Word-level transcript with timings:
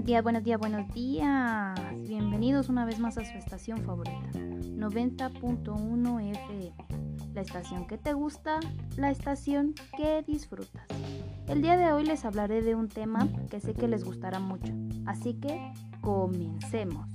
Buenos 0.00 0.08
días, 0.08 0.22
buenos 0.22 0.44
días, 0.44 0.58
buenos 0.58 0.94
días. 0.94 2.08
Bienvenidos 2.08 2.70
una 2.70 2.86
vez 2.86 2.98
más 2.98 3.18
a 3.18 3.24
su 3.26 3.36
estación 3.36 3.82
favorita, 3.84 4.30
90.1 4.32 6.30
FM. 6.30 6.72
La 7.34 7.42
estación 7.42 7.86
que 7.86 7.98
te 7.98 8.14
gusta, 8.14 8.60
la 8.96 9.10
estación 9.10 9.74
que 9.98 10.22
disfrutas. 10.26 10.86
El 11.48 11.60
día 11.60 11.76
de 11.76 11.92
hoy 11.92 12.06
les 12.06 12.24
hablaré 12.24 12.62
de 12.62 12.74
un 12.74 12.88
tema 12.88 13.28
que 13.50 13.60
sé 13.60 13.74
que 13.74 13.88
les 13.88 14.02
gustará 14.02 14.40
mucho, 14.40 14.72
así 15.04 15.34
que 15.34 15.70
comencemos. 16.00 17.06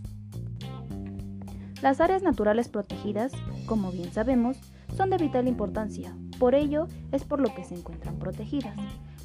Las 1.81 1.99
áreas 1.99 2.21
naturales 2.21 2.69
protegidas, 2.69 3.31
como 3.65 3.91
bien 3.91 4.13
sabemos, 4.13 4.57
son 4.95 5.09
de 5.09 5.17
vital 5.17 5.47
importancia, 5.47 6.15
por 6.39 6.55
ello 6.55 6.87
es 7.11 7.23
por 7.23 7.39
lo 7.39 7.53
que 7.53 7.63
se 7.63 7.75
encuentran 7.75 8.17
protegidas. 8.17 8.75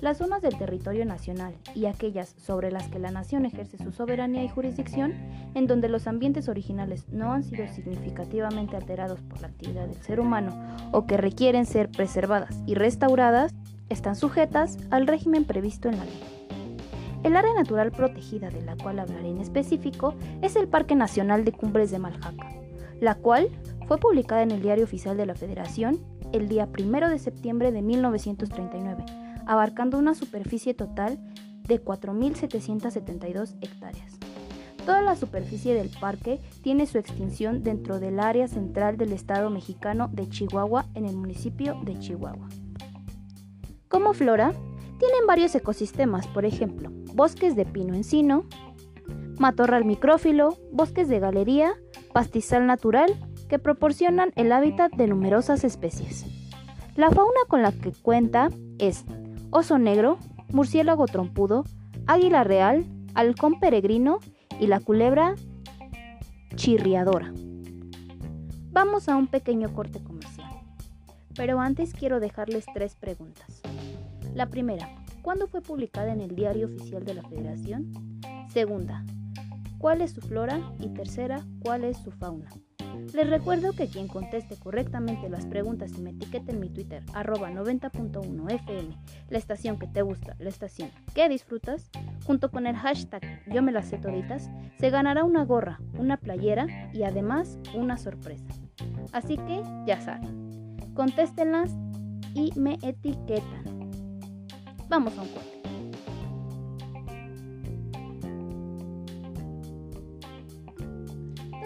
Las 0.01 0.16
zonas 0.16 0.41
del 0.41 0.57
territorio 0.57 1.05
nacional 1.05 1.55
y 1.75 1.84
aquellas 1.84 2.34
sobre 2.39 2.73
las 2.73 2.89
que 2.89 2.98
la 2.98 3.11
nación 3.11 3.45
ejerce 3.45 3.77
su 3.77 3.93
soberanía 3.93 4.43
y 4.43 4.48
jurisdicción, 4.48 5.12
en 5.55 5.67
donde 5.67 5.91
los 5.91 6.07
ambientes 6.07 6.48
originales 6.48 7.07
no 7.11 7.33
han 7.33 7.43
sido 7.43 7.69
significativamente 7.69 8.77
alterados 8.77 9.20
por 9.20 9.43
la 9.43 9.48
actividad 9.48 9.87
del 9.87 10.03
ser 10.03 10.20
humano 10.20 10.59
o 10.93 11.07
que 11.07 11.19
requieren 11.19 11.67
ser 11.67 11.91
preservadas 11.91 12.62
y 12.67 12.77
restauradas, 12.77 13.55
están 13.91 14.17
sujetas 14.17 14.79
al 14.91 15.06
régimen 15.06 15.45
previsto 15.45 15.91
en 15.91 15.98
la 15.98 16.05
ley. 16.05 16.23
El 17.23 17.37
área 17.37 17.53
natural 17.53 17.92
protegida 17.92 18.48
de 18.48 18.62
la 18.62 18.77
cual 18.77 19.01
hablaré 19.01 19.29
en 19.29 19.39
específico 19.39 20.15
es 20.41 20.56
el 20.56 20.69
Parque 20.69 20.95
Nacional 20.95 21.45
de 21.45 21.53
Cumbres 21.53 21.91
de 21.91 21.98
Maljaca, 21.98 22.48
la 23.01 23.17
cual 23.17 23.51
fue 23.87 23.98
publicada 23.98 24.42
en 24.42 24.53
el 24.53 24.62
Diario 24.62 24.84
Oficial 24.84 25.19
de 25.19 25.27
la 25.27 25.34
Federación 25.34 25.98
el 26.33 26.48
día 26.48 26.69
1 26.79 27.09
de 27.09 27.19
septiembre 27.19 27.73
de 27.73 27.83
1939 27.83 29.05
abarcando 29.51 29.98
una 29.98 30.15
superficie 30.15 30.75
total 30.75 31.19
de 31.67 31.83
4.772 31.83 33.56
hectáreas. 33.61 34.17
Toda 34.86 35.03
la 35.03 35.17
superficie 35.17 35.75
del 35.75 35.91
parque 36.01 36.41
tiene 36.62 36.86
su 36.86 36.98
extinción 36.98 37.64
dentro 37.64 37.98
del 37.98 38.20
área 38.20 38.47
central 38.47 38.97
del 38.97 39.12
estado 39.12 39.51
mexicano 39.51 40.08
de 40.12 40.28
Chihuahua 40.28 40.86
en 40.95 41.05
el 41.05 41.17
municipio 41.17 41.77
de 41.83 41.98
Chihuahua. 41.98 42.48
Como 43.89 44.14
flora, 44.14 44.53
tienen 45.01 45.27
varios 45.27 45.53
ecosistemas, 45.56 46.28
por 46.28 46.45
ejemplo, 46.45 46.91
bosques 47.14 47.56
de 47.56 47.67
pino 47.67 47.95
encino, 47.95 48.45
matorral 49.39 49.84
micrófilo, 49.84 50.58
bosques 50.70 51.08
de 51.08 51.19
galería, 51.19 51.73
pastizal 52.12 52.69
natural, 52.69 53.17
que 53.51 53.59
proporcionan 53.59 54.33
el 54.37 54.53
hábitat 54.53 54.93
de 54.93 55.09
numerosas 55.09 55.65
especies. 55.65 56.25
La 56.95 57.11
fauna 57.11 57.41
con 57.48 57.62
la 57.62 57.73
que 57.73 57.91
cuenta 57.91 58.48
es 58.79 59.05
oso 59.51 59.77
negro, 59.77 60.19
murciélago 60.53 61.07
trompudo, 61.07 61.65
águila 62.07 62.45
real, 62.45 62.87
halcón 63.15 63.59
peregrino 63.59 64.20
y 64.61 64.69
la 64.69 64.79
culebra 64.79 65.34
chirriadora. 66.55 67.33
Vamos 68.70 69.09
a 69.09 69.17
un 69.17 69.27
pequeño 69.27 69.75
corte 69.75 70.01
comercial. 70.01 70.53
Pero 71.35 71.59
antes 71.59 71.92
quiero 71.92 72.20
dejarles 72.20 72.67
tres 72.73 72.95
preguntas. 72.95 73.62
La 74.33 74.47
primera, 74.47 74.89
¿cuándo 75.23 75.48
fue 75.48 75.61
publicada 75.61 76.12
en 76.12 76.20
el 76.20 76.37
Diario 76.37 76.67
Oficial 76.67 77.05
de 77.05 77.14
la 77.14 77.23
Federación? 77.23 78.20
Segunda, 78.53 79.05
¿cuál 79.79 80.03
es 80.03 80.12
su 80.12 80.20
flora? 80.20 80.61
Y 80.79 80.91
tercera, 80.91 81.45
¿cuál 81.62 81.83
es 81.83 81.97
su 81.98 82.12
fauna? 82.12 82.48
Les 83.12 83.28
recuerdo 83.28 83.72
que 83.72 83.89
quien 83.89 84.06
conteste 84.06 84.56
correctamente 84.56 85.28
las 85.28 85.44
preguntas 85.47 85.92
y 85.98 86.00
me 86.00 86.11
etiquete 86.11 86.53
en 86.53 86.61
mi 86.61 86.69
Twitter, 86.69 87.03
arroba 87.12 87.50
90.1 87.50 88.52
FM, 88.52 88.97
la 89.28 89.39
estación 89.39 89.78
que 89.78 89.89
te 89.89 90.02
gusta, 90.02 90.36
la 90.39 90.48
estación 90.48 90.91
que 91.12 91.28
disfrutas, 91.28 91.91
junto 92.25 92.50
con 92.50 92.67
el 92.67 92.77
hashtag 92.77 93.42
yo 93.52 93.62
me 93.62 93.72
las 93.72 93.91
toditas, 93.91 94.48
se 94.78 94.90
ganará 94.90 95.24
una 95.24 95.45
gorra, 95.45 95.80
una 95.98 96.17
playera 96.17 96.90
y 96.92 97.02
además 97.02 97.58
una 97.74 97.96
sorpresa. 97.98 98.46
Así 99.12 99.36
que 99.36 99.62
ya 99.86 100.01
saben, 100.01 100.77
contéstenlas 100.95 101.73
y 102.35 102.52
me 102.56 102.79
etiquetan. 102.83 103.90
Vamos 104.89 105.18
a 105.18 105.23
un 105.23 105.29
corte. 105.29 105.60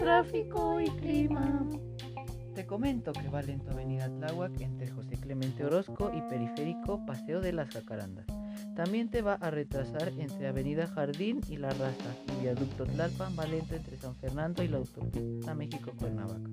Tráfico 0.05 0.79
y 0.79 0.87
clima. 1.01 1.67
Te 2.53 2.63
comento 2.67 3.11
que 3.11 3.27
va 3.27 3.41
lento 3.41 3.71
Avenida 3.71 4.07
Tláhuac 4.07 4.61
entre 4.61 4.87
José 4.87 5.17
Clemente 5.17 5.65
Orozco 5.65 6.11
y 6.15 6.21
Periférico 6.29 7.03
Paseo 7.07 7.41
de 7.41 7.51
las 7.51 7.69
Jacarandas. 7.69 8.27
También 8.75 9.09
te 9.09 9.23
va 9.23 9.33
a 9.33 9.49
retrasar 9.49 10.09
entre 10.19 10.47
Avenida 10.47 10.85
Jardín 10.85 11.41
y 11.49 11.57
La 11.57 11.71
Raza 11.71 12.15
y 12.37 12.43
Viaducto 12.43 12.85
Tlalpan 12.85 13.35
va 13.37 13.47
lento 13.47 13.73
entre 13.73 13.97
San 13.97 14.13
Fernando 14.13 14.61
y 14.61 14.67
la 14.67 14.77
autopista 14.77 15.55
México-Cuernavaca. 15.55 16.51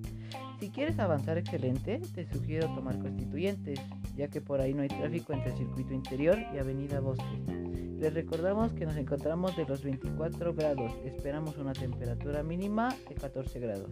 Si 0.59 0.71
quieres 0.71 0.99
avanzar 0.99 1.37
excelente, 1.37 2.01
te 2.15 2.25
sugiero 2.25 2.75
tomar 2.75 2.99
Constituyentes, 3.01 3.79
ya 4.17 4.29
que 4.29 4.41
por 4.41 4.62
ahí 4.62 4.73
no 4.73 4.81
hay 4.81 4.89
tráfico 4.89 5.35
entre 5.35 5.51
el 5.53 5.59
circuito 5.59 5.93
interior 5.93 6.39
y 6.55 6.59
Avenida 6.59 7.01
Bosque. 7.01 7.72
Les 8.03 8.13
recordamos 8.13 8.73
que 8.73 8.85
nos 8.85 8.97
encontramos 8.97 9.57
de 9.57 9.65
los 9.65 9.85
24 9.85 10.55
grados. 10.55 10.93
Esperamos 11.05 11.57
una 11.57 11.73
temperatura 11.73 12.43
mínima 12.43 12.89
de 13.09 13.15
14 13.15 13.61
grados. 13.61 13.91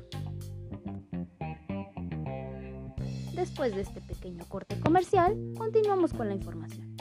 Después 3.33 3.73
de 3.73 3.83
este 3.83 4.01
pequeño 4.01 4.45
corte 4.49 4.81
comercial, 4.81 5.39
continuamos 5.57 6.13
con 6.13 6.27
la 6.27 6.35
información. 6.35 6.97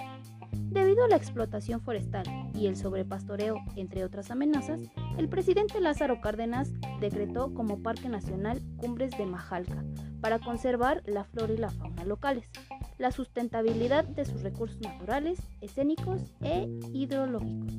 Debido 0.53 1.03
a 1.05 1.07
la 1.07 1.15
explotación 1.15 1.81
forestal 1.81 2.25
y 2.53 2.67
el 2.67 2.75
sobrepastoreo, 2.75 3.55
entre 3.75 4.03
otras 4.03 4.29
amenazas, 4.29 4.79
el 5.17 5.29
presidente 5.29 5.81
Lázaro 5.81 6.21
Cárdenas 6.21 6.71
decretó 7.01 7.55
como 7.55 7.81
Parque 7.81 8.07
Nacional 8.07 8.61
Cumbres 8.77 9.17
de 9.17 9.25
Majalca 9.25 9.83
para 10.21 10.37
conservar 10.37 11.01
la 11.07 11.23
flora 11.23 11.53
y 11.53 11.57
la 11.57 11.71
fauna 11.71 12.05
locales 12.05 12.51
la 12.99 13.11
sustentabilidad 13.11 14.03
de 14.03 14.25
sus 14.25 14.43
recursos 14.43 14.79
naturales, 14.81 15.39
escénicos 15.61 16.21
e 16.41 16.69
hidrológicos. 16.93 17.73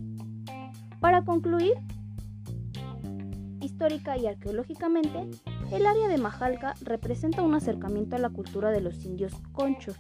Para 0.99 1.25
concluir, 1.25 1.75
histórica 3.61 4.17
y 4.17 4.27
arqueológicamente, 4.27 5.29
el 5.71 5.87
área 5.87 6.09
de 6.09 6.19
Majalca 6.19 6.75
representa 6.83 7.43
un 7.43 7.55
acercamiento 7.55 8.17
a 8.17 8.19
la 8.19 8.31
cultura 8.31 8.71
de 8.71 8.81
los 8.81 9.05
indios 9.05 9.35
conchos, 9.53 9.97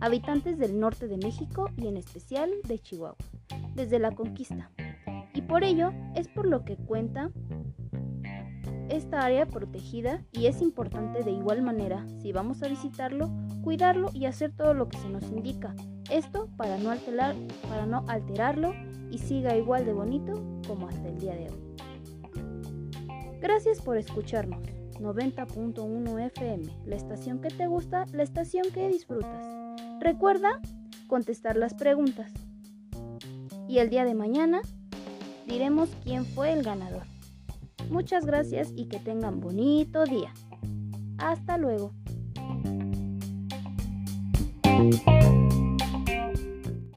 habitantes 0.00 0.58
del 0.58 0.78
norte 0.78 1.08
de 1.08 1.16
México 1.16 1.70
y 1.76 1.86
en 1.86 1.96
especial 1.96 2.50
de 2.68 2.78
Chihuahua, 2.78 3.16
desde 3.74 3.98
la 3.98 4.12
conquista. 4.12 4.70
Y 5.34 5.40
por 5.42 5.64
ello 5.64 5.92
es 6.14 6.28
por 6.28 6.46
lo 6.46 6.64
que 6.64 6.76
cuenta 6.76 7.30
esta 8.92 9.24
área 9.24 9.46
protegida 9.46 10.22
y 10.32 10.46
es 10.46 10.60
importante 10.60 11.24
de 11.24 11.30
igual 11.30 11.62
manera, 11.62 12.06
si 12.20 12.32
vamos 12.32 12.62
a 12.62 12.68
visitarlo, 12.68 13.30
cuidarlo 13.62 14.10
y 14.12 14.26
hacer 14.26 14.52
todo 14.52 14.74
lo 14.74 14.88
que 14.88 14.98
se 14.98 15.08
nos 15.08 15.24
indica. 15.24 15.74
Esto 16.10 16.48
para 16.56 16.76
no, 16.76 16.90
alterar, 16.90 17.34
para 17.68 17.86
no 17.86 18.04
alterarlo 18.06 18.74
y 19.10 19.18
siga 19.18 19.56
igual 19.56 19.86
de 19.86 19.94
bonito 19.94 20.34
como 20.66 20.88
hasta 20.88 21.08
el 21.08 21.18
día 21.18 21.34
de 21.34 21.48
hoy. 21.48 21.72
Gracias 23.40 23.80
por 23.80 23.96
escucharnos. 23.96 24.60
90.1 25.00 26.26
FM, 26.26 26.64
la 26.86 26.94
estación 26.94 27.40
que 27.40 27.48
te 27.48 27.66
gusta, 27.66 28.04
la 28.12 28.22
estación 28.22 28.64
que 28.72 28.88
disfrutas. 28.88 29.46
Recuerda 30.00 30.60
contestar 31.08 31.56
las 31.56 31.74
preguntas. 31.74 32.30
Y 33.68 33.78
el 33.78 33.90
día 33.90 34.04
de 34.04 34.14
mañana 34.14 34.60
diremos 35.46 35.88
quién 36.04 36.24
fue 36.24 36.52
el 36.52 36.62
ganador. 36.62 37.11
Muchas 37.90 38.24
gracias 38.26 38.72
y 38.76 38.86
que 38.86 38.98
tengan 38.98 39.40
bonito 39.40 40.04
día. 40.04 40.32
Hasta 41.18 41.58
luego. 41.58 41.92